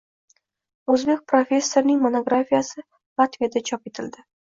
O‘zbek 0.93 1.19
professorining 1.33 1.99
monografiyasi 2.05 2.85
Latviyada 3.23 3.63
chop 3.71 3.87
etildi 3.93 4.27